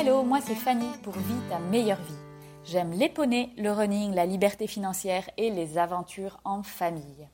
[0.00, 2.14] Hello, moi c'est Fanny pour Vie ta meilleure vie.
[2.64, 3.12] J'aime les
[3.56, 7.26] le running, la liberté financière et les aventures en famille.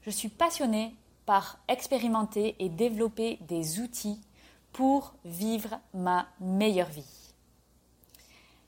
[0.00, 4.20] Je suis passionnée par expérimenter et développer des outils
[4.72, 7.06] pour vivre ma meilleure vie.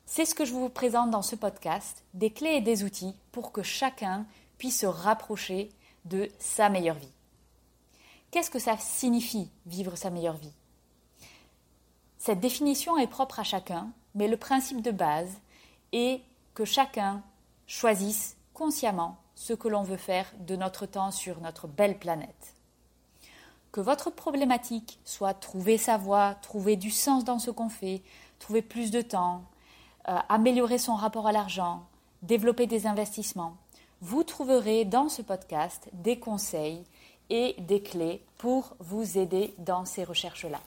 [0.07, 3.51] C'est ce que je vous présente dans ce podcast, des clés et des outils pour
[3.51, 4.27] que chacun
[4.59, 5.71] puisse se rapprocher
[6.05, 7.13] de sa meilleure vie.
[8.31, 10.55] Qu'est-ce que ça signifie vivre sa meilleure vie?
[12.25, 15.29] Cette définition est propre à chacun, mais le principe de base
[15.93, 16.23] est
[16.55, 17.23] que chacun
[17.67, 22.55] choisisse consciemment ce que l'on veut faire de notre temps sur notre belle planète.
[23.73, 28.01] Que votre problématique soit trouver sa voie, trouver du sens dans ce qu'on fait,
[28.39, 29.43] trouver plus de temps,
[30.09, 31.85] euh, améliorer son rapport à l'argent,
[32.23, 33.59] développer des investissements,
[34.01, 36.85] vous trouverez dans ce podcast des conseils
[37.29, 40.61] et des clés pour vous aider dans ces recherches-là.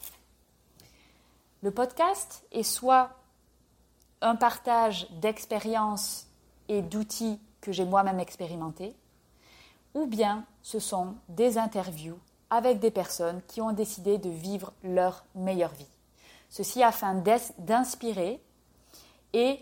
[1.64, 3.10] Le podcast est soit
[4.22, 6.28] un partage d'expériences
[6.68, 8.96] et d'outils que j'ai moi-même expérimentés,
[9.96, 12.20] ou bien ce sont des interviews
[12.50, 15.88] avec des personnes qui ont décidé de vivre leur meilleure vie.
[16.50, 17.16] Ceci afin
[17.58, 18.42] d'inspirer
[19.34, 19.60] et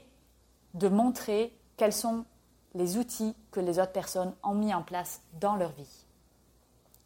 [0.74, 2.26] de montrer quels sont
[2.74, 6.06] les outils que les autres personnes ont mis en place dans leur vie.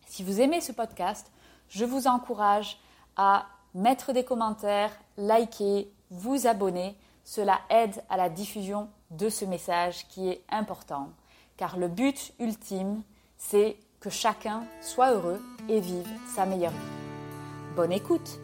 [0.07, 1.31] Si vous aimez ce podcast,
[1.69, 2.79] je vous encourage
[3.15, 6.95] à mettre des commentaires, liker, vous abonner.
[7.23, 11.09] Cela aide à la diffusion de ce message qui est important.
[11.57, 13.03] Car le but ultime,
[13.37, 17.75] c'est que chacun soit heureux et vive sa meilleure vie.
[17.75, 18.39] Bonne écoute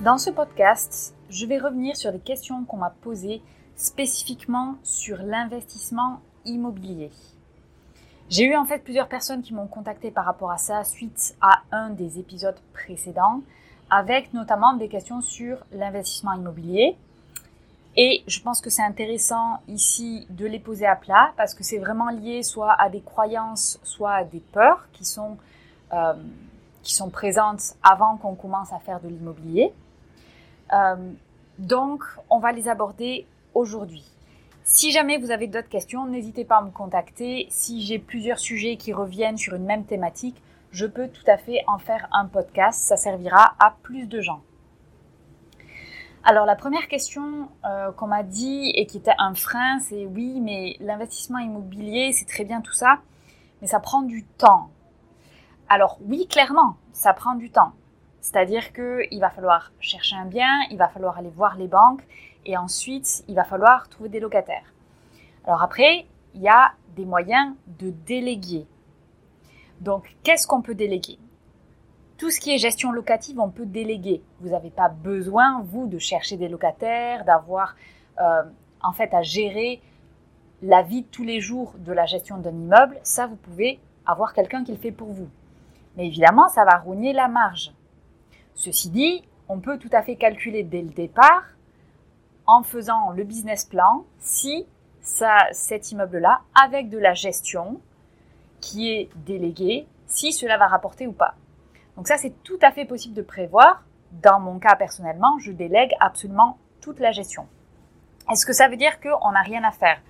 [0.00, 3.42] Dans ce podcast, je vais revenir sur des questions qu'on m'a posées
[3.74, 7.10] spécifiquement sur l'investissement immobilier.
[8.30, 11.62] J'ai eu en fait plusieurs personnes qui m'ont contacté par rapport à ça suite à
[11.72, 13.40] un des épisodes précédents,
[13.88, 16.94] avec notamment des questions sur l'investissement immobilier.
[17.96, 21.78] Et je pense que c'est intéressant ici de les poser à plat parce que c'est
[21.78, 25.38] vraiment lié soit à des croyances, soit à des peurs qui sont,
[25.94, 26.12] euh,
[26.82, 29.72] qui sont présentes avant qu'on commence à faire de l'immobilier.
[30.74, 30.96] Euh,
[31.58, 34.04] donc, on va les aborder aujourd'hui.
[34.70, 37.46] Si jamais vous avez d'autres questions, n'hésitez pas à me contacter.
[37.48, 40.42] Si j'ai plusieurs sujets qui reviennent sur une même thématique,
[40.72, 42.82] je peux tout à fait en faire un podcast.
[42.82, 44.42] Ça servira à plus de gens.
[46.22, 50.38] Alors la première question euh, qu'on m'a dit et qui était un frein, c'est oui,
[50.38, 52.98] mais l'investissement immobilier, c'est très bien tout ça,
[53.62, 54.68] mais ça prend du temps.
[55.70, 57.72] Alors oui, clairement, ça prend du temps.
[58.20, 62.02] C'est-à-dire qu'il va falloir chercher un bien, il va falloir aller voir les banques,
[62.48, 64.72] et ensuite, il va falloir trouver des locataires.
[65.44, 68.66] Alors après, il y a des moyens de déléguer.
[69.80, 71.18] Donc, qu'est-ce qu'on peut déléguer?
[72.16, 74.22] Tout ce qui est gestion locative, on peut déléguer.
[74.40, 77.76] Vous n'avez pas besoin, vous, de chercher des locataires, d'avoir
[78.18, 78.42] euh,
[78.82, 79.82] en fait à gérer
[80.62, 82.98] la vie de tous les jours de la gestion d'un immeuble.
[83.02, 85.28] Ça, vous pouvez avoir quelqu'un qui le fait pour vous.
[85.98, 87.72] Mais évidemment, ça va rogner la marge.
[88.54, 91.44] Ceci dit, on peut tout à fait calculer dès le départ
[92.48, 94.66] en faisant le business plan si
[95.00, 97.80] ça, cet immeuble-là, avec de la gestion
[98.60, 101.34] qui est déléguée, si cela va rapporter ou pas.
[101.96, 103.84] Donc ça, c'est tout à fait possible de prévoir.
[104.10, 107.46] Dans mon cas personnellement, je délègue absolument toute la gestion.
[108.32, 110.00] Est-ce que ça veut dire qu'on n'a rien à faire?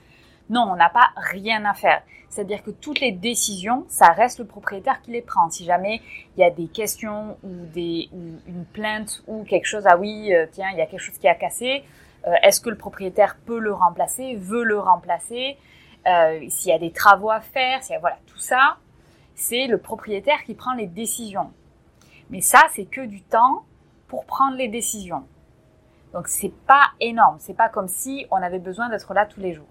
[0.51, 2.03] Non, on n'a pas rien à faire.
[2.31, 5.51] C'est-à-dire que toutes les décisions, ça reste le propriétaire qui les prend.
[5.51, 6.01] Si jamais
[6.37, 10.33] il y a des questions ou, des, ou une plainte ou quelque chose, ah oui,
[10.33, 11.85] euh, tiens, il y a quelque chose qui a cassé,
[12.43, 15.57] est-ce que le propriétaire peut le remplacer, veut le remplacer,
[16.07, 18.79] euh, s'il y a des travaux à faire, s'il y a, voilà, tout ça,
[19.35, 21.53] c'est le propriétaire qui prend les décisions.
[22.31, 23.65] Mais ça, c'est que du temps
[24.07, 25.25] pour prendre les décisions.
[26.13, 29.53] Donc c'est pas énorme, c'est pas comme si on avait besoin d'être là tous les
[29.53, 29.67] jours.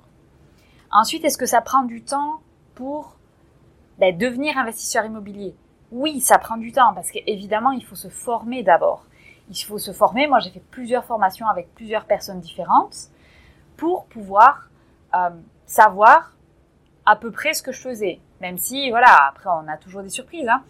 [0.92, 2.42] Ensuite, est-ce que ça prend du temps
[2.76, 3.18] pour
[3.98, 5.56] ben, devenir investisseur immobilier?
[5.92, 9.07] Oui, ça prend du temps parce qu'évidemment, il faut se former d'abord.
[9.50, 10.28] Il faut se former.
[10.28, 13.10] Moi, j'ai fait plusieurs formations avec plusieurs personnes différentes
[13.78, 14.70] pour pouvoir
[15.16, 15.30] euh,
[15.66, 16.34] savoir
[17.06, 18.20] à peu près ce que je faisais.
[18.42, 20.48] Même si, voilà, après, on a toujours des surprises.
[20.48, 20.64] Hein.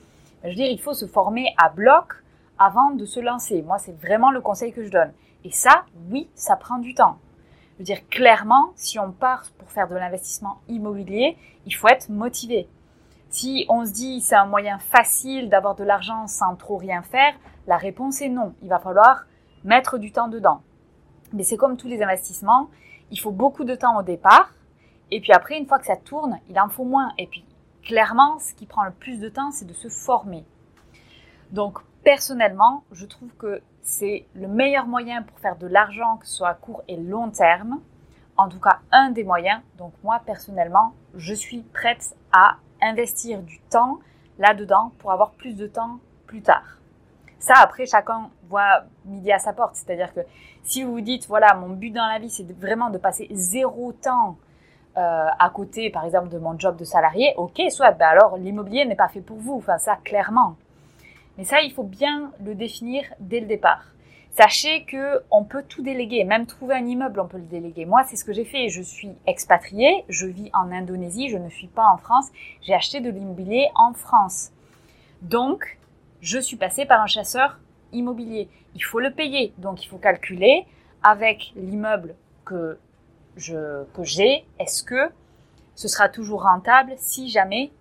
[0.44, 2.14] Je veux dire, il faut se former à bloc
[2.60, 3.62] avant de se lancer.
[3.64, 5.12] Moi, c'est vraiment le conseil que je donne.
[5.44, 7.18] Et ça, oui, ça prend du temps.
[7.74, 12.10] Je veux dire, clairement, si on part pour faire de l'investissement immobilier, il faut être
[12.10, 12.68] motivé.
[13.40, 17.36] Si on se dit c'est un moyen facile d'avoir de l'argent sans trop rien faire,
[17.68, 18.56] la réponse est non.
[18.64, 19.26] Il va falloir
[19.64, 20.64] mettre du temps dedans.
[21.34, 22.72] Mais c'est comme tous les investissements,
[23.12, 24.56] il faut beaucoup de temps au départ,
[25.12, 27.14] et puis après, une fois que ça tourne, il en faut moins.
[27.20, 27.46] Et puis,
[27.84, 30.44] clairement, ce qui prend le plus de temps, c'est de se former.
[31.52, 36.38] Donc, personnellement, je trouve que c'est le meilleur moyen pour faire de l'argent, que ce
[36.38, 37.82] soit à court et long terme.
[38.36, 39.62] En tout cas, un des moyens.
[39.78, 42.58] Donc, moi, personnellement, je suis prête à
[42.88, 44.00] investir du temps
[44.40, 46.78] là-dedans pour avoir plus de temps plus tard.
[47.40, 49.76] Ça, après, chacun voit midi à sa porte.
[49.76, 50.22] C'est-à-dire que
[50.64, 53.94] si vous vous dites, voilà, mon but dans la vie, c'est vraiment de passer zéro
[53.94, 54.38] temps
[54.98, 58.84] euh, à côté, par exemple, de mon job de salarié, ok, soit, ben alors l'immobilier
[58.86, 59.58] n'est pas fait pour vous.
[59.58, 60.56] Enfin, ça, clairement.
[61.38, 63.84] Mais ça, il faut bien le définir dès le départ.
[64.38, 67.86] Sachez que on peut tout déléguer, même trouver un immeuble, on peut le déléguer.
[67.86, 68.70] Moi, c'est ce que j'ai fait.
[68.70, 72.28] Je suis expatriée, je vis en Indonésie, je ne suis pas en France.
[72.62, 74.52] J'ai acheté de l'immobilier en France.
[75.24, 75.80] Donc,
[76.22, 77.58] je suis passée par un chasseur
[77.94, 78.48] immobilier.
[78.76, 80.68] Il faut le payer, donc il faut calculer
[81.02, 82.14] avec l'immeuble
[82.46, 82.78] que
[83.38, 84.46] que j'ai.
[84.60, 85.10] Est-ce que
[85.74, 87.72] ce sera toujours rentable si jamais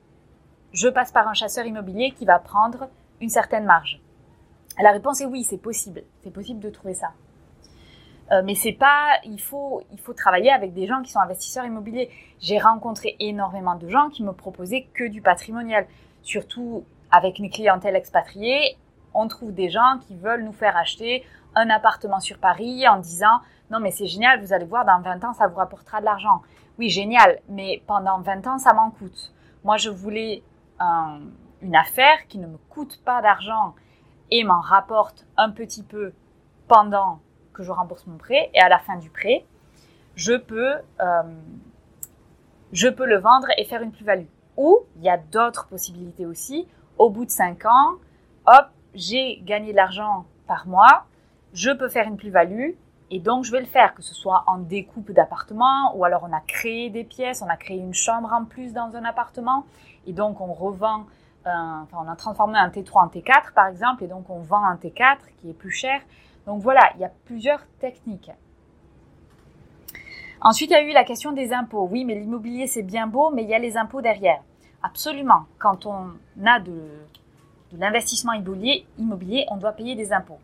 [0.72, 2.88] je passe par un chasseur immobilier qui va prendre
[3.20, 4.00] une certaine marge
[4.82, 6.02] la réponse est oui, c'est possible.
[6.22, 7.12] C'est possible de trouver ça.
[8.32, 11.64] Euh, mais c'est pas, il faut, il faut travailler avec des gens qui sont investisseurs
[11.64, 12.10] immobiliers.
[12.40, 15.86] J'ai rencontré énormément de gens qui me proposaient que du patrimonial.
[16.22, 18.76] Surtout avec mes clientèles expatriées,
[19.14, 21.24] on trouve des gens qui veulent nous faire acheter
[21.54, 23.40] un appartement sur Paris en disant
[23.70, 26.42] non mais c'est génial, vous allez voir dans 20 ans ça vous rapportera de l'argent.
[26.78, 29.32] Oui génial, mais pendant 20 ans ça m'en coûte.
[29.64, 30.42] Moi je voulais
[31.62, 33.74] une affaire qui ne me coûte pas d'argent
[34.30, 36.12] et m'en rapporte un petit peu
[36.68, 37.20] pendant
[37.52, 39.44] que je rembourse mon prêt et à la fin du prêt,
[40.14, 41.22] je peux, euh,
[42.72, 44.26] je peux le vendre et faire une plus-value.
[44.56, 46.66] Ou il y a d'autres possibilités aussi.
[46.98, 47.94] Au bout de 5 ans,
[48.46, 51.04] hop, j'ai gagné de l'argent par mois,
[51.52, 52.72] je peux faire une plus-value
[53.10, 56.32] et donc je vais le faire, que ce soit en découpe d'appartement ou alors on
[56.32, 59.66] a créé des pièces, on a créé une chambre en plus dans un appartement
[60.06, 61.06] et donc on revend
[61.46, 65.18] on a transformé un T3 en T4 par exemple, et donc on vend un T4
[65.40, 66.00] qui est plus cher.
[66.46, 68.30] Donc voilà, il y a plusieurs techniques.
[70.40, 71.88] Ensuite, il y a eu la question des impôts.
[71.90, 74.40] Oui, mais l'immobilier, c'est bien beau, mais il y a les impôts derrière.
[74.82, 75.46] Absolument.
[75.58, 76.10] Quand on
[76.44, 76.72] a de,
[77.72, 80.38] de l'investissement immobilier, immobilier, on doit payer des impôts.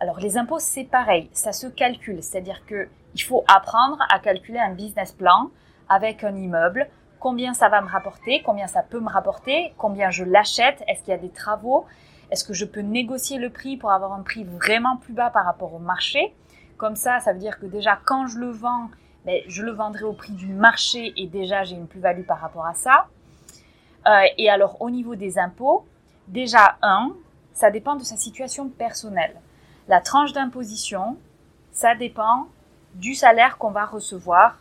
[0.00, 1.28] Alors, les impôts, c'est pareil.
[1.32, 2.22] Ça se calcule.
[2.22, 5.50] C'est-à-dire qu'il faut apprendre à calculer un business plan
[5.88, 6.88] avec un immeuble
[7.20, 11.10] combien ça va me rapporter, combien ça peut me rapporter, combien je l'achète, est-ce qu'il
[11.10, 11.86] y a des travaux,
[12.30, 15.44] est-ce que je peux négocier le prix pour avoir un prix vraiment plus bas par
[15.44, 16.34] rapport au marché.
[16.76, 18.90] Comme ça, ça veut dire que déjà quand je le vends,
[19.24, 22.66] ben, je le vendrai au prix du marché et déjà j'ai une plus-value par rapport
[22.66, 23.06] à ça.
[24.06, 25.86] Euh, et alors au niveau des impôts,
[26.28, 27.12] déjà un,
[27.52, 29.36] ça dépend de sa situation personnelle.
[29.88, 31.16] La tranche d'imposition,
[31.72, 32.48] ça dépend
[32.94, 34.58] du salaire qu'on va recevoir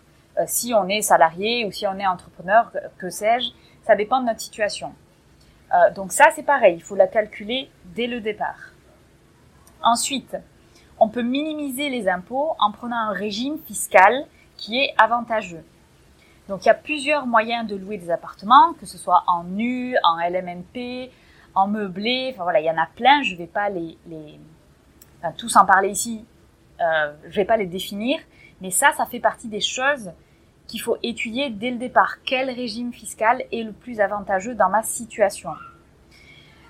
[0.48, 3.50] si on est salarié ou si on est entrepreneur, que, sais-je,
[3.86, 4.94] ça dépend de notre situation.
[5.74, 8.72] Euh, donc ça, c'est pareil, il faut la calculer dès le départ.
[9.84, 10.38] Ensuite,
[11.00, 14.26] on peut minimiser les impôts en prenant un régime fiscal
[14.58, 15.64] qui est avantageux.
[16.48, 19.96] Donc il y a plusieurs moyens de louer des appartements, que ce soit en nu,
[20.04, 21.12] en LMNP,
[21.56, 24.40] en meublé, enfin voilà, il y en a plein, je ne vais pas les, les
[25.20, 26.24] enfin, tous en parler ici,
[26.80, 28.20] euh, je ne vais pas les définir,
[28.62, 30.12] mais ça, ça fait partie des choses
[30.68, 32.18] qu'il faut étudier dès le départ.
[32.26, 35.52] Quel régime fiscal est le plus avantageux dans ma situation?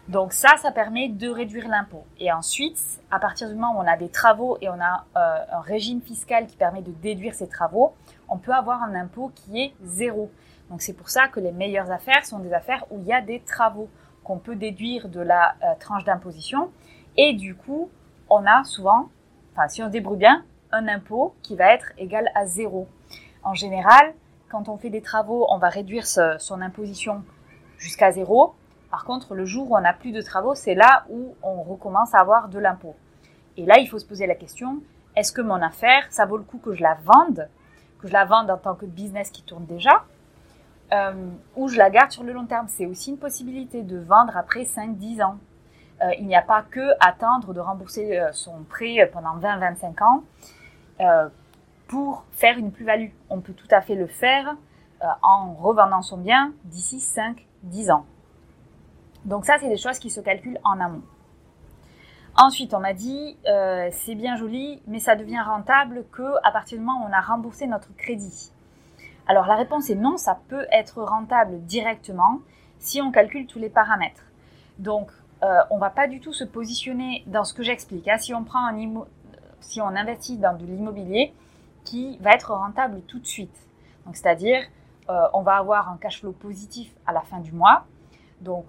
[0.07, 2.05] Donc ça, ça permet de réduire l'impôt.
[2.19, 5.57] Et ensuite, à partir du moment où on a des travaux et on a euh,
[5.57, 7.93] un régime fiscal qui permet de déduire ces travaux,
[8.29, 10.29] on peut avoir un impôt qui est zéro.
[10.69, 13.21] Donc c'est pour ça que les meilleures affaires sont des affaires où il y a
[13.21, 13.89] des travaux
[14.23, 16.71] qu'on peut déduire de la euh, tranche d'imposition.
[17.17, 17.89] Et du coup,
[18.29, 19.09] on a souvent,
[19.53, 22.87] enfin si on se débrouille bien, un impôt qui va être égal à zéro.
[23.45, 24.15] En général,
[24.49, 27.23] quand on fait des travaux, on va réduire son imposition
[27.77, 28.55] jusqu'à zéro.
[28.89, 32.15] Par contre, le jour où on n'a plus de travaux, c'est là où on recommence
[32.15, 32.95] à avoir de l'impôt.
[33.55, 34.81] Et là, il faut se poser la question,
[35.15, 37.47] est-ce que mon affaire, ça vaut le coup que je la vende,
[38.01, 40.03] que je la vende en tant que business qui tourne déjà,
[40.91, 41.13] euh,
[41.55, 42.65] ou je la garde sur le long terme?
[42.67, 45.37] C'est aussi une possibilité de vendre après 5-10 ans.
[46.01, 50.23] Euh, il n'y a pas que attendre de rembourser euh, son prêt pendant 20-25 ans
[51.87, 53.09] pour faire une plus-value.
[53.29, 54.55] On peut tout à fait le faire
[55.21, 58.05] en revendant son bien d'ici 5-10 ans.
[59.25, 61.03] Donc ça, c'est des choses qui se calculent en amont.
[62.37, 66.77] Ensuite, on m'a dit, euh, c'est bien joli, mais ça devient rentable que à partir
[66.77, 68.51] du moment où on a remboursé notre crédit.
[69.27, 72.41] Alors la réponse est non, ça peut être rentable directement
[72.77, 74.25] si on calcule tous les paramètres.
[74.79, 75.11] Donc,
[75.43, 78.07] euh, on va pas du tout se positionner dans ce que j'explique.
[78.07, 78.17] Hein.
[78.17, 78.33] Si
[79.61, 81.33] si on investit dans de l'immobilier
[81.85, 83.55] qui va être rentable tout de suite.
[84.05, 84.61] Donc, c'est-à-dire,
[85.09, 87.85] euh, on va avoir un cash flow positif à la fin du mois.
[88.41, 88.65] Donc,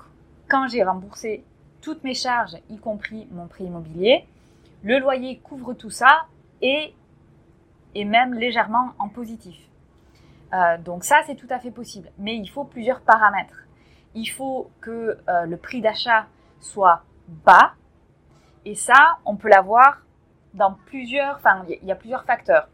[0.49, 1.45] quand j'ai remboursé
[1.81, 4.27] toutes mes charges, y compris mon prix immobilier.
[4.83, 6.27] Le loyer couvre tout ça
[6.63, 6.95] et
[7.95, 9.57] est même légèrement en positif.
[10.53, 12.11] Euh, donc ça, c'est tout à fait possible.
[12.19, 13.67] Mais il faut plusieurs paramètres.
[14.15, 16.27] Il faut que euh, le prix d'achat
[16.61, 17.73] soit bas.
[18.65, 20.01] Et ça, on peut l'avoir
[20.55, 22.69] dans plusieurs, enfin, il y a plusieurs facteurs.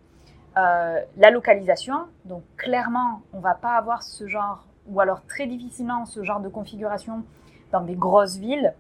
[0.58, 1.94] Euh, la localisation,
[2.26, 6.48] donc clairement, on va pas avoir ce genre, ou alors très difficilement ce genre de
[6.48, 7.24] configuration
[7.70, 8.74] dans des grosses villes.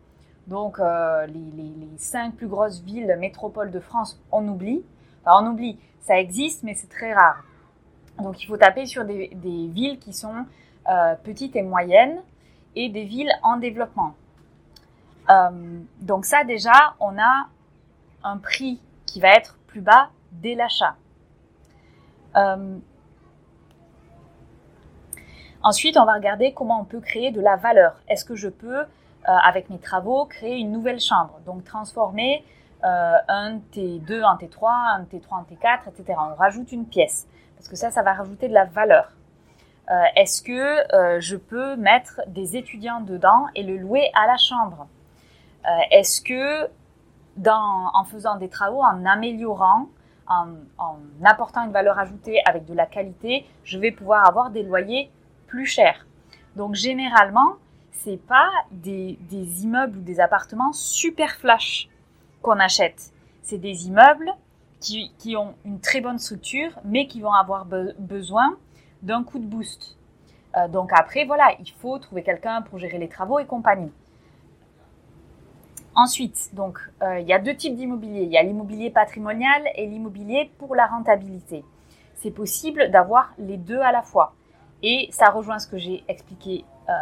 [0.48, 4.82] Donc, euh, les, cinq plus grosses villes métropoles de France, on oublie.
[5.24, 7.42] Enfin, on oublie, ça existe, mais c'est très rare.
[8.18, 10.44] Donc, il faut taper sur des, villes qui sont
[10.90, 12.20] euh, petites et moyennes
[12.74, 14.14] et des villes en développement.
[16.00, 17.48] Donc, ça, déjà, on a
[18.22, 20.96] un prix qui va être plus bas dès l'achat.
[25.62, 28.00] Ensuite, on va regarder comment on peut créer de la valeur.
[28.08, 28.84] Est-ce que je peux euh,
[29.24, 31.38] avec mes travaux, créer une nouvelle chambre?
[31.46, 32.44] Donc transformer
[32.84, 36.18] euh, un T2 en T3, un T3 en T4, etc.
[36.18, 39.12] On rajoute une pièce parce que ça, ça va rajouter de la valeur.
[39.90, 44.86] Euh, est-ce que je peux mettre des étudiants dedans et le louer à la chambre?
[45.92, 46.68] Est-ce que
[47.46, 49.86] en faisant des travaux, en améliorant,
[50.28, 50.46] en,
[51.24, 55.10] apportant une valeur ajoutée avec de la qualité, je vais pouvoir avoir des loyers
[55.46, 56.06] plus chers.
[56.56, 57.54] Donc généralement,
[57.92, 59.18] c'est pas des,
[59.62, 61.88] immeubles ou des appartements super flash
[62.40, 63.12] qu'on achète.
[63.42, 64.30] C'est des immeubles
[64.80, 68.56] qui, ont une très bonne structure, mais qui vont avoir besoin
[69.02, 69.96] d'un coup de boost.
[70.56, 73.92] Euh, donc après, voilà, il faut trouver quelqu'un pour gérer les travaux et compagnie.
[75.94, 78.22] Ensuite, donc, euh, il y a deux types d'immobilier.
[78.22, 81.64] Il y a l'immobilier patrimonial et l'immobilier pour la rentabilité.
[82.14, 84.34] C'est possible d'avoir les deux à la fois.
[84.82, 86.92] Et ça rejoint ce que j'ai expliqué euh,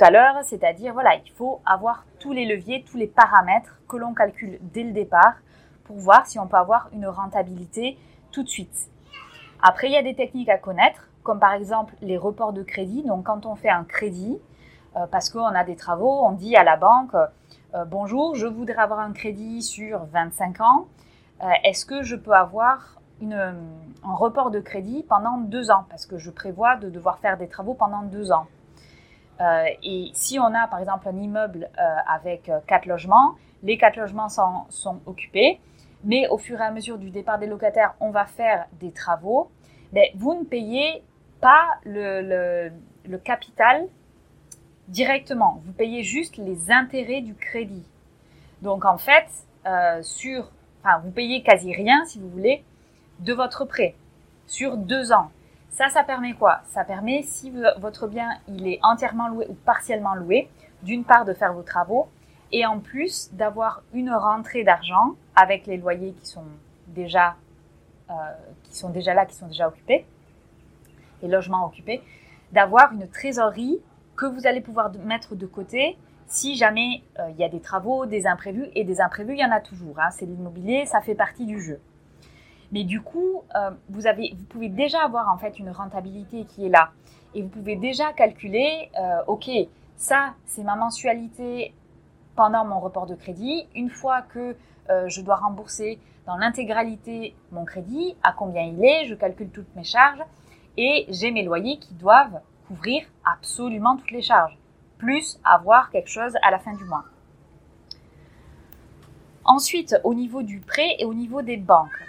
[0.00, 4.14] à l'heure, c'est-à-dire voilà, il faut avoir tous les leviers, tous les paramètres que l'on
[4.14, 5.34] calcule dès le départ
[5.84, 7.98] pour voir si on peut avoir une rentabilité
[8.30, 8.90] tout de suite.
[9.62, 13.02] Après, il y a des techniques à connaître, comme par exemple les reports de crédit.
[13.04, 14.38] Donc, quand on fait un crédit,
[14.96, 17.14] euh, parce qu'on a des travaux, on dit à la banque
[17.84, 20.86] Bonjour, je voudrais avoir un crédit sur 25 ans.
[21.42, 23.54] Euh, est-ce que je peux avoir un
[24.02, 25.84] report de crédit pendant deux ans?
[25.90, 28.46] Parce que je prévois de devoir faire des travaux pendant deux ans.
[29.40, 33.76] Euh, et si on a par exemple un immeuble euh, avec euh, quatre logements, les
[33.76, 35.60] quatre logements sont, sont, occupés,
[36.04, 39.50] mais au fur et à mesure du départ des locataires, on va faire des travaux,
[39.92, 41.02] mais vous ne payez
[41.42, 42.70] pas le
[43.22, 43.86] capital
[44.88, 47.84] directement, vous payez juste les intérêts du crédit.
[48.62, 49.26] Donc en fait,
[49.66, 50.50] euh, sur,
[50.82, 52.64] enfin, vous payez quasi rien, si vous voulez,
[53.20, 53.94] de votre prêt
[54.46, 55.30] sur deux ans.
[55.70, 56.60] Ça, ça permet quoi?
[56.68, 60.48] Ça permet, si votre bien il est entièrement loué ou partiellement loué,
[60.82, 62.08] d'une part de faire vos travaux
[62.52, 66.44] et en plus d'avoir une rentrée d'argent avec les loyers qui sont
[66.86, 67.36] déjà
[68.08, 68.14] euh,
[68.62, 70.06] qui sont déjà là, qui sont déjà occupés,
[71.22, 72.02] les logements occupés,
[72.52, 73.80] d'avoir une trésorerie
[74.16, 75.96] que vous allez pouvoir mettre de côté
[76.26, 79.44] si jamais euh, il y a des travaux, des imprévus, et des imprévus, il y
[79.44, 79.98] en a toujours.
[79.98, 80.10] Hein.
[80.10, 81.80] C'est l'immobilier, ça fait partie du jeu.
[82.72, 86.66] Mais du coup, euh, vous, avez, vous pouvez déjà avoir en fait une rentabilité qui
[86.66, 86.90] est là.
[87.34, 89.48] Et vous pouvez déjà calculer, euh, OK,
[89.96, 91.74] ça, c'est ma mensualité
[92.34, 93.66] pendant mon report de crédit.
[93.74, 94.56] Une fois que
[95.08, 99.82] je dois rembourser dans l'intégralité mon crédit, à combien il est, je calcule toutes mes
[99.82, 100.22] charges
[100.76, 104.58] et j'ai mes loyers qui doivent couvrir absolument toutes les charges,
[104.98, 107.04] plus avoir quelque chose à la fin du mois.
[109.44, 112.02] Ensuite, au niveau du prêt et au niveau des banques.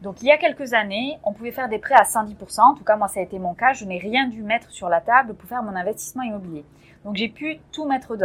[0.00, 2.60] Donc il y a quelques années, on pouvait faire des prêts à 110%.
[2.60, 3.72] En tout cas, moi, ça a été mon cas.
[3.72, 6.64] Je n'ai rien dû mettre sur la table pour faire mon investissement immobilier.
[7.04, 8.16] Donc j'ai pu tout mettre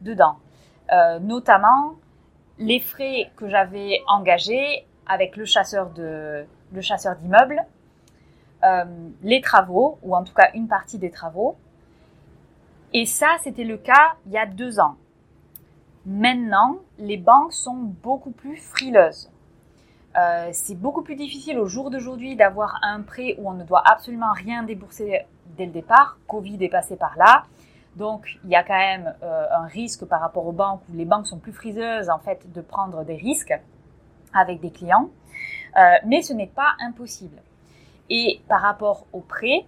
[0.00, 0.38] dedans.
[0.92, 1.94] Euh, notamment
[2.58, 7.64] les frais que j'avais engagés avec le chasseur le chasseur d'immeubles,
[8.62, 8.84] euh,
[9.22, 11.56] les travaux ou en tout cas une partie des travaux.
[12.92, 14.96] Et ça, c'était le cas il y a deux ans.
[16.04, 19.30] Maintenant, les banques sont beaucoup plus frileuses.
[20.18, 23.82] Euh, c'est beaucoup plus difficile au jour d'aujourd'hui d'avoir un prêt où on ne doit
[23.86, 25.24] absolument rien débourser
[25.56, 26.18] dès le départ.
[26.26, 27.44] Covid est passé par là.
[27.96, 31.04] Donc, il y a quand même euh, un risque par rapport aux banques où les
[31.04, 33.58] banques sont plus friseuses en fait de prendre des risques
[34.34, 35.08] avec des clients.
[36.04, 37.40] Mais ce n'est pas impossible.
[38.10, 39.64] Et par rapport au prêt,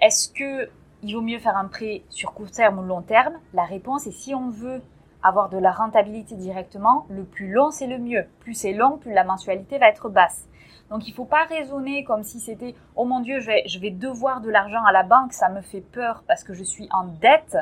[0.00, 0.68] est-ce que
[1.02, 3.34] il vaut mieux faire un prêt sur court terme ou long terme?
[3.52, 4.82] La réponse est si on veut
[5.22, 8.26] avoir de la rentabilité directement, le plus long c'est le mieux.
[8.40, 10.46] Plus c'est long, plus la mensualité va être basse.
[10.90, 13.78] Donc il ne faut pas raisonner comme si c'était oh mon dieu, je vais, je
[13.78, 16.88] vais devoir de l'argent à la banque, ça me fait peur parce que je suis
[16.92, 17.56] en dette.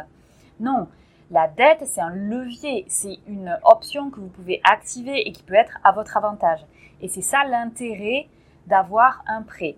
[0.58, 0.88] Non,
[1.30, 5.54] la dette c'est un levier, c'est une option que vous pouvez activer et qui peut
[5.54, 6.60] être à votre avantage.
[7.00, 8.28] Et c'est ça l'intérêt
[8.66, 9.76] d'avoir un prêt.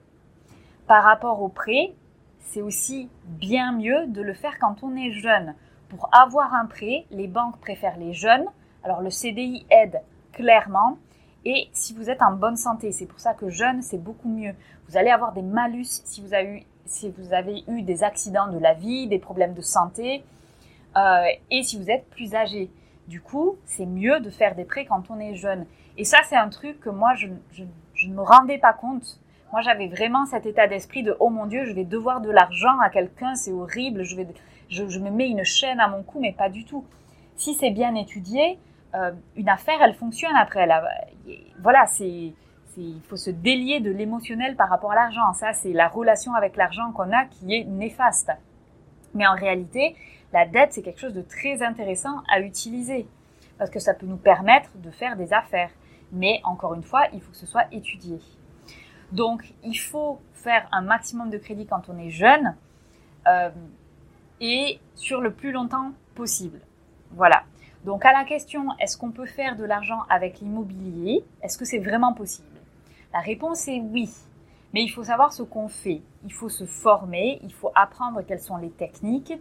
[0.86, 1.94] Par rapport au prêt,
[2.40, 5.54] c'est aussi bien mieux de le faire quand on est jeune.
[5.88, 8.44] Pour avoir un prêt, les banques préfèrent les jeunes.
[8.82, 10.98] Alors le CDI aide clairement.
[11.44, 14.54] Et si vous êtes en bonne santé, c'est pour ça que jeune, c'est beaucoup mieux.
[14.88, 19.18] Vous allez avoir des malus si vous avez eu, des accidents de la vie, des
[19.18, 20.24] problèmes de santé,
[20.96, 22.70] euh, et si vous êtes plus âgé.
[23.08, 25.66] Du coup, c'est mieux de faire des prêts quand on est jeune.
[25.98, 27.64] Et ça, c'est un truc que moi, je, je
[28.08, 29.20] ne me rendais pas compte.
[29.52, 32.78] Moi, j'avais vraiment cet état d'esprit de oh mon Dieu, je vais devoir de l'argent
[32.80, 34.26] à quelqu'un, c'est horrible, je vais
[34.68, 36.84] je, me mets une chaîne à mon cou, mais pas du tout.
[37.36, 38.58] Si c'est bien étudié,
[38.94, 40.68] euh, une affaire, elle fonctionne après.
[41.60, 42.32] voilà, c'est,
[42.76, 45.32] il faut se délier de l'émotionnel par rapport à l'argent.
[45.34, 48.32] Ça, c'est la relation avec l'argent qu'on a qui est néfaste.
[49.14, 49.94] Mais en réalité,
[50.32, 53.06] la dette, c'est quelque chose de très intéressant à utiliser
[53.58, 55.70] parce que ça peut nous permettre de faire des affaires.
[56.14, 58.18] Mais encore une fois, il faut que ce soit étudié.
[59.12, 62.56] Donc, il faut faire un maximum de crédit quand on est jeune.
[63.26, 63.50] Euh,
[64.40, 66.60] et sur le plus longtemps possible.
[67.12, 67.44] Voilà.
[67.84, 71.24] Donc à la question, est-ce qu'on peut faire de l'argent avec l'immobilier?
[71.42, 72.48] Est-ce que c'est vraiment possible?
[73.12, 74.10] La réponse est oui.
[74.72, 76.02] Mais il faut savoir ce qu'on fait.
[76.24, 79.32] Il faut se former, il faut apprendre quelles sont les techniques,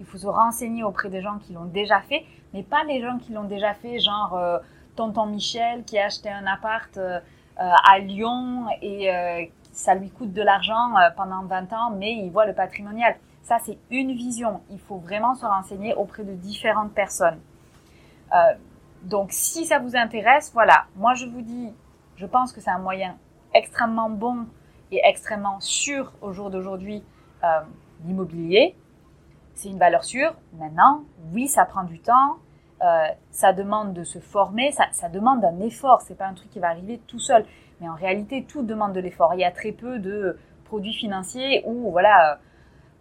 [0.00, 3.18] il faut se renseigner auprès des gens qui l'ont déjà fait, mais pas les gens
[3.18, 4.58] qui l'ont déjà fait, genre euh,
[4.98, 7.20] tonton Michel qui a acheté un appart euh,
[7.60, 12.46] euh, à Lyon et ça lui coûte de l'argent pendant 20 ans, mais il voit
[12.46, 13.16] le patrimonial.
[13.48, 14.60] Ça, c'est une vision.
[14.70, 17.40] Il faut vraiment se renseigner auprès de différentes personnes.
[18.34, 18.36] Euh,
[19.04, 20.84] donc, si ça vous intéresse, voilà.
[20.96, 21.72] Moi, je vous dis,
[22.16, 23.16] je pense que c'est un moyen
[23.54, 24.46] extrêmement bon
[24.92, 27.02] et extrêmement sûr au jour d'aujourd'hui
[27.42, 27.60] euh,
[28.04, 28.76] l'immobilier.
[29.54, 30.34] C'est une valeur sûre.
[30.58, 32.36] Maintenant, oui, ça prend du temps.
[32.82, 34.72] Euh, ça demande de se former.
[34.72, 36.00] Ça, demande un effort.
[36.02, 37.44] C'est pas un truc qui va arriver tout seul.
[37.80, 39.34] Mais en réalité, tout demande de l'effort.
[39.34, 42.38] Il y a très peu de produits financiers où, voilà,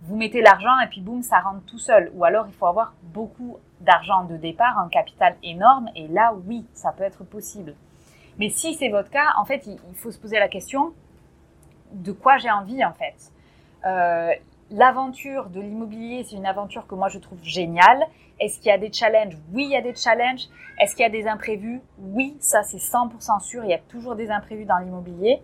[0.02, 2.12] vous mettez l'argent et puis boum, ça rentre tout seul.
[2.16, 6.66] Ou alors il faut avoir beaucoup d'argent de départ, un capital énorme, et là, oui,
[6.74, 7.76] ça peut être possible.
[8.40, 10.94] Mais si c'est votre cas, en fait, il, faut se poser la question
[11.92, 13.32] de quoi j'ai envie, en fait?
[13.86, 14.32] Euh,
[14.72, 18.04] l'aventure de l'immobilier, c'est une aventure que moi je trouve géniale.
[18.40, 19.38] Est-ce qu'il y a des challenges?
[19.52, 20.48] Oui, il y a des challenges.
[20.80, 21.82] Est-ce qu'il y a des imprévus?
[21.98, 23.64] Oui, ça c'est 100% sûr.
[23.64, 25.42] Il y a toujours des imprévus dans l'immobilier.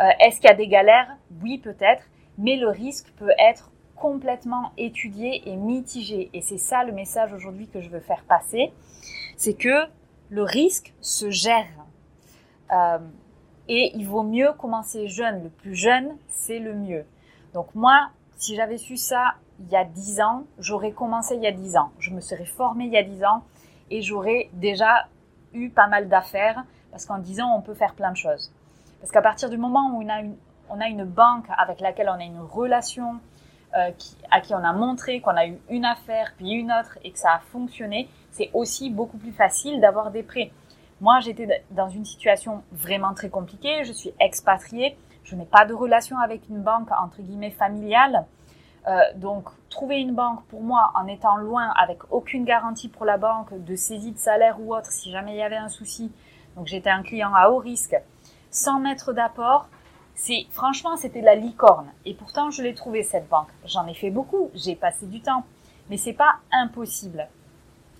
[0.00, 1.16] Euh, Est-ce qu'il y a des galères?
[1.42, 2.04] Oui, peut-être.
[2.38, 6.30] Mais le risque peut être complètement étudié et mitigé.
[6.32, 8.72] Et c'est ça le message aujourd'hui que je veux faire passer.
[9.36, 9.86] C'est que
[10.30, 11.66] le risque se gère.
[12.72, 12.98] Euh,
[13.68, 15.44] et il vaut mieux commencer jeune.
[15.44, 17.04] Le plus jeune, c'est le mieux.
[17.52, 21.46] Donc moi, si j'avais su ça il y a 10 ans, j'aurais commencé il y
[21.46, 21.90] a 10 ans.
[21.98, 23.42] Je me serais formée il y a 10 ans
[23.90, 25.06] et j'aurais déjà
[25.52, 28.52] eu pas mal d'affaires parce qu'en 10 ans, on peut faire plein de choses.
[29.00, 30.08] Parce qu'à partir du moment où on
[30.80, 33.20] a, une, banque avec laquelle on a une relation,
[33.76, 33.90] euh,
[34.30, 37.18] à qui on a montré qu'on a eu une affaire puis une autre et que
[37.18, 40.50] ça a fonctionné, c'est aussi beaucoup plus facile d'avoir des prêts.
[41.00, 43.84] Moi, j'étais dans une situation vraiment très compliquée.
[43.84, 44.96] Je suis expatriée.
[45.24, 48.26] Je n'ai pas de relation avec une banque entre guillemets familiale.
[48.88, 53.18] Euh, donc, trouver une banque pour moi en étant loin, avec aucune garantie pour la
[53.18, 56.10] banque de saisie de salaire ou autre, si jamais il y avait un souci.
[56.56, 57.96] Donc, j'étais un client à haut risque,
[58.50, 59.68] sans mettre d'apport
[60.20, 63.48] c'est franchement c'était la licorne et pourtant je l'ai trouvé cette banque.
[63.64, 65.44] J'en ai fait beaucoup, j'ai passé du temps,
[65.88, 67.26] mais c'est pas impossible.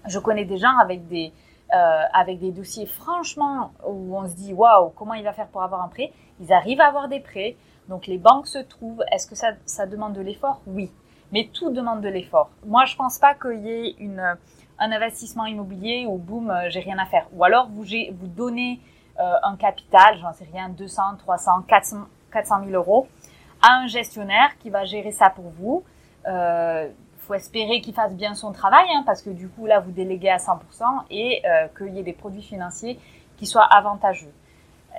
[0.07, 1.33] Je connais des gens avec des
[1.73, 5.63] euh, avec des dossiers franchement où on se dit waouh, comment il va faire pour
[5.63, 6.13] avoir un prêt?
[6.41, 7.57] Ils arrivent à avoir des prêts.
[7.91, 9.05] Donc les banques se trouvent.
[9.13, 10.63] Est-ce que ça, demande de l'effort?
[10.67, 10.91] Oui.
[11.33, 12.51] Mais tout demande de l'effort.
[12.65, 13.97] Moi, je pense pas qu'il y ait
[14.79, 17.27] un investissement immobilier où boum, euh, j'ai rien à faire.
[17.35, 18.81] Ou alors vous, vous donnez
[19.21, 21.97] euh, un capital, j'en sais rien, 200, 300, 400,
[22.33, 23.07] 400 000 euros
[23.63, 25.85] à un gestionnaire qui va gérer ça pour vous.
[26.27, 29.93] Euh, faut espérer qu'il fasse bien son travail, hein, parce que du coup là vous
[29.93, 30.59] déléguez à 100%
[31.11, 32.99] et euh, qu'il y ait des produits financiers
[33.37, 34.33] qui soient avantageux.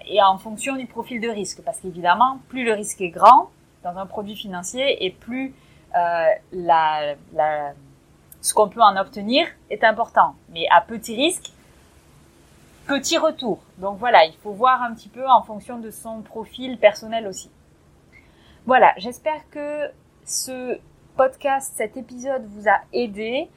[0.08, 3.50] Et en fonction du profil de risque, parce qu'évidemment plus le risque est grand
[3.84, 5.54] dans un produit financier et plus
[5.96, 6.26] euh,
[8.42, 10.36] ce qu'on peut en obtenir est important.
[10.50, 11.52] Mais à petit risque,
[12.88, 13.60] petit retour.
[13.78, 17.50] Donc voilà, il faut voir un petit peu en fonction de son profil personnel aussi.
[18.66, 19.90] Voilà, j'espère que
[20.26, 20.80] ce
[21.18, 23.50] podcast, cet épisode vous a aidé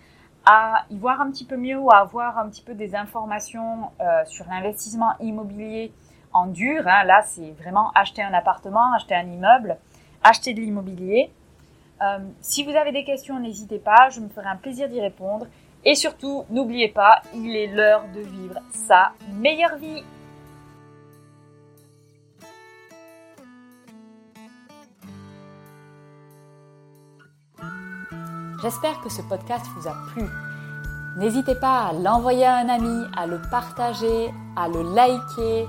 [0.46, 3.90] à y voir un petit peu mieux ou à avoir un petit peu des informations
[4.00, 5.92] euh, sur l'investissement immobilier
[6.34, 6.86] en dur.
[6.86, 7.04] Hein.
[7.04, 9.78] Là, c'est vraiment acheter un appartement, acheter un immeuble,
[10.22, 11.30] acheter de l'immobilier.
[12.02, 15.46] Euh, si vous avez des questions, n'hésitez pas, je me ferai un plaisir d'y répondre.
[15.84, 20.02] Et surtout, n'oubliez pas, il est l'heure de vivre sa meilleure vie.
[28.62, 30.24] J'espère que ce podcast vous a plu.
[31.18, 35.68] N'hésitez pas à l'envoyer à un ami, à le partager, à le liker,